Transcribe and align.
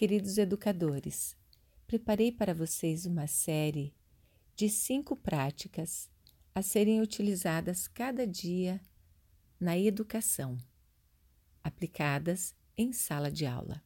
Queridos 0.00 0.38
educadores, 0.38 1.36
preparei 1.86 2.32
para 2.32 2.54
vocês 2.54 3.04
uma 3.04 3.26
série 3.26 3.94
de 4.56 4.66
cinco 4.66 5.14
práticas 5.14 6.08
a 6.54 6.62
serem 6.62 7.02
utilizadas 7.02 7.86
cada 7.86 8.26
dia 8.26 8.80
na 9.60 9.76
educação, 9.76 10.56
aplicadas 11.62 12.54
em 12.78 12.94
sala 12.94 13.30
de 13.30 13.44
aula. 13.44 13.84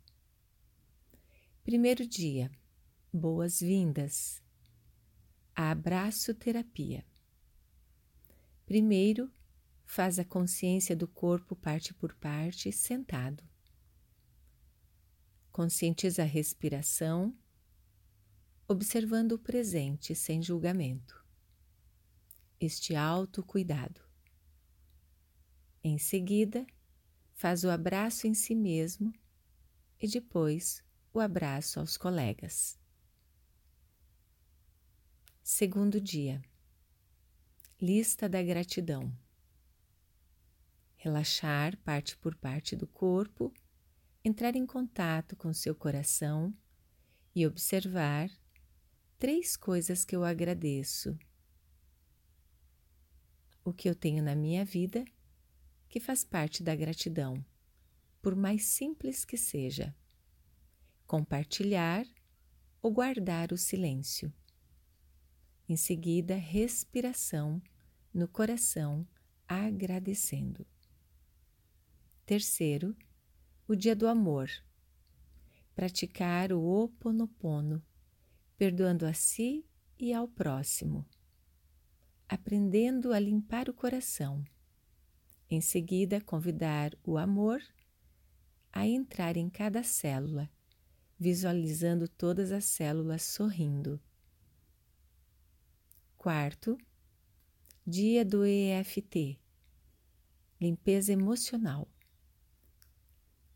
Primeiro 1.65 2.06
dia, 2.06 2.49
boas-vindas. 3.12 4.40
Abraço 5.53 6.33
terapia. 6.33 7.04
Primeiro, 8.65 9.28
faz 9.85 10.21
a 10.21 10.24
consciência 10.24 10.94
do 10.94 11.08
corpo 11.08 11.56
parte 11.56 11.92
por 11.92 12.15
parte, 12.15 12.71
sentado. 12.71 13.42
Conscientiza 15.55 16.23
a 16.23 16.27
respiração, 16.27 17.33
observando 18.67 19.33
o 19.35 19.39
presente 19.39 20.12
sem 20.12 20.43
julgamento. 20.43 21.25
Este 22.59 22.97
autocuidado. 22.97 24.01
Em 25.81 25.97
seguida, 25.97 26.67
faz 27.35 27.62
o 27.62 27.71
abraço 27.71 28.27
em 28.27 28.35
si 28.35 28.53
mesmo 28.53 29.15
e 30.03 30.09
depois 30.09 30.83
o 31.12 31.21
abraço 31.21 31.79
aos 31.79 31.97
colegas. 31.97 32.77
Segundo 35.41 36.01
dia. 36.01 36.43
Lista 37.81 38.29
da 38.29 38.43
gratidão. 38.43 39.17
Relaxar 40.97 41.77
parte 41.84 42.17
por 42.17 42.34
parte 42.34 42.75
do 42.75 42.89
corpo, 42.89 43.55
entrar 44.24 44.56
em 44.56 44.64
contato 44.64 45.37
com 45.37 45.52
seu 45.52 45.74
coração 45.74 46.52
e 47.34 47.46
observar 47.46 48.30
três 49.19 49.55
coisas 49.55 50.03
que 50.03 50.16
eu 50.16 50.25
agradeço. 50.25 51.19
O 53.62 53.72
que 53.72 53.89
eu 53.89 53.94
tenho 53.94 54.22
na 54.22 54.34
minha 54.34 54.64
vida 54.64 55.05
que 55.89 56.00
faz 56.00 56.25
parte 56.25 56.62
da 56.62 56.75
gratidão, 56.75 57.44
por 58.22 58.34
mais 58.34 58.64
simples 58.64 59.25
que 59.25 59.36
seja 59.36 59.94
compartilhar 61.06 62.06
ou 62.81 62.91
guardar 62.91 63.53
o 63.53 63.59
silêncio. 63.59 64.33
Em 65.69 65.77
seguida, 65.77 66.34
respiração 66.34 67.62
no 68.12 68.27
coração, 68.27 69.06
agradecendo. 69.47 70.66
Terceiro, 72.27 72.97
o 73.67 73.75
dia 73.75 73.95
do 73.95 74.07
amor. 74.07 74.51
Praticar 75.75 76.53
o 76.53 76.62
Oponopono, 76.62 77.83
perdoando 78.56 79.06
a 79.06 79.12
si 79.12 79.65
e 79.98 80.12
ao 80.12 80.29
próximo. 80.29 81.06
Aprendendo 82.29 83.12
a 83.12 83.19
limpar 83.19 83.69
o 83.69 83.75
coração. 83.75 84.45
Em 85.51 85.61
seguida, 85.61 86.21
convidar 86.21 86.97
o 87.05 87.19
amor 87.19 87.61
a 88.73 88.87
entrar 88.87 89.37
em 89.37 89.48
cada 89.48 89.83
célula 89.83 90.51
visualizando 91.19 92.09
todas 92.09 92.53
as 92.53 92.65
células 92.65 93.23
sorrindo. 93.23 94.01
Quarto, 96.17 96.77
dia 97.87 98.25
do 98.25 98.45
EFT 98.45 99.41
limpeza 100.61 101.12
emocional. 101.12 101.94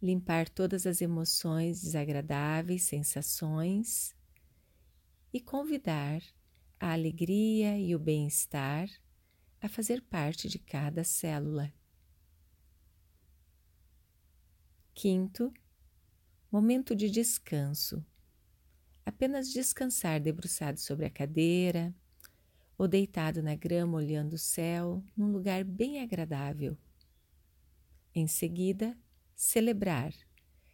Limpar 0.01 0.49
todas 0.49 0.87
as 0.87 1.01
emoções 1.01 1.83
desagradáveis, 1.83 2.85
sensações 2.85 4.15
e 5.33 5.41
convidar 5.41 6.23
a 6.79 6.93
alegria 6.93 7.79
e 7.79 7.95
o 7.95 7.99
bem-estar 7.99 8.89
a 9.61 9.69
fazer 9.69 10.03
parte 10.03 10.49
de 10.49 10.59
cada 10.59 11.03
célula. 11.03 11.73
Quinto, 14.95 15.53
Momento 16.51 16.97
de 16.97 17.11
descanso. 17.11 18.03
Apenas 19.05 19.53
descansar 19.53 20.19
debruçado 20.19 20.81
sobre 20.81 21.05
a 21.05 21.11
cadeira 21.11 21.95
ou 22.79 22.89
deitado 22.89 23.43
na 23.43 23.55
grama 23.55 23.99
olhando 23.99 24.33
o 24.33 24.39
céu 24.39 25.05
num 25.15 25.31
lugar 25.31 25.63
bem 25.63 26.01
agradável. 26.01 26.75
Em 28.15 28.27
seguida, 28.27 28.97
celebrar, 29.39 30.13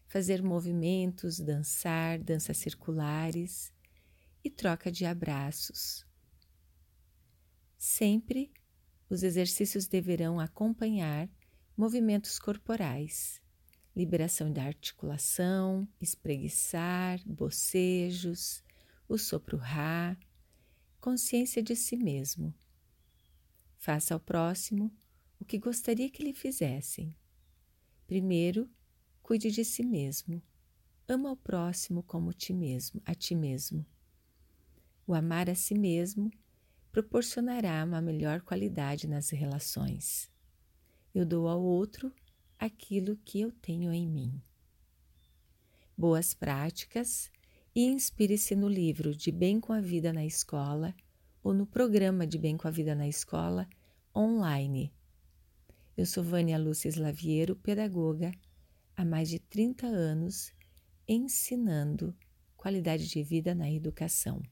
fazer 0.08 0.42
movimentos, 0.42 1.38
dançar, 1.38 2.19
danças 2.19 2.56
circulares 2.56 3.70
e 4.42 4.48
troca 4.48 4.91
de 4.91 5.04
abraços. 5.04 6.06
Sempre 7.76 8.50
os 9.10 9.22
exercícios 9.22 9.86
deverão 9.86 10.41
acompanhar 10.41 11.28
movimentos 11.76 12.38
corporais 12.38 13.44
liberação 13.94 14.52
da 14.52 14.64
articulação, 14.64 15.86
espreguiçar, 16.00 17.20
bocejos, 17.25 18.62
o 19.08 19.16
sopro 19.16 19.56
Rá, 19.56 20.16
consciência 21.00 21.62
de 21.62 21.76
si 21.76 21.96
mesmo. 21.96 22.52
Faça 23.78 24.14
ao 24.14 24.20
próximo 24.20 24.92
o 25.38 25.44
que 25.44 25.58
gostaria 25.58 26.10
que 26.10 26.25
lhe 26.25 26.34
fizessem. 26.34 27.16
Primeiro, 28.06 28.69
cuide 29.22 29.50
de 29.50 29.65
si 29.65 29.82
mesmo. 29.84 30.42
Ama 31.09 31.32
o 31.32 31.37
próximo 31.37 32.03
como 32.03 32.32
ti 32.32 32.53
mesmo, 32.53 33.00
a 33.04 33.15
ti 33.15 33.34
mesmo. 33.34 33.84
O 35.06 35.15
amar 35.15 35.50
a 35.50 35.54
si 35.54 35.75
mesmo 35.75 36.31
proporcionará 36.91 37.84
uma 37.84 38.00
melhor 38.00 38.41
qualidade 38.41 39.06
nas 39.06 39.31
relações. 39.31 40.31
Eu 41.14 41.26
dou 41.26 41.48
ao 41.48 41.62
outro 41.62 42.12
aquilo 42.59 43.16
que 43.25 43.41
eu 43.41 43.50
tenho 43.50 43.93
em 43.93 44.09
mim. 44.09 44.41
Boas 45.97 46.34
práticas 46.34 47.31
e 47.75 47.84
inspire-se 47.84 48.54
no 48.54 48.69
livro 48.69 49.14
De 49.14 49.31
Bem 49.31 49.60
com 49.60 49.72
a 49.72 49.81
Vida 49.81 50.12
na 50.12 50.25
Escola 50.25 50.94
ou 51.43 51.53
no 51.53 51.66
programa 51.66 52.26
De 52.26 52.38
Bem 52.38 52.56
com 52.56 52.66
a 52.66 52.70
Vida 52.70 52.94
na 52.94 53.06
Escola 53.06 53.69
online. 54.14 54.93
Eu 55.97 56.06
sou 56.06 56.22
Vânia 56.25 56.59
Lúcia 56.59 56.88
Slaviero, 56.88 57.56
pedagoga, 57.56 58.32
há 58.97 59.05
mais 59.05 59.28
de 59.28 59.38
30 59.38 59.87
anos 59.87 60.53
ensinando 61.06 62.16
qualidade 62.56 63.09
de 63.09 63.22
vida 63.22 63.55
na 63.55 63.71
educação. 63.71 64.43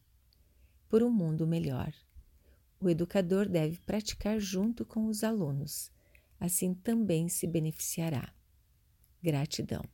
Por 0.89 1.03
um 1.03 1.11
mundo 1.11 1.47
melhor. 1.47 1.93
O 2.79 2.89
educador 2.89 3.49
deve 3.49 3.79
praticar 3.79 4.39
junto 4.39 4.85
com 4.85 5.07
os 5.07 5.25
alunos 5.25 5.91
assim 6.43 6.75
também 6.75 7.29
se 7.29 7.47
beneficiará. 7.47 8.35
Gratidão. 9.23 9.85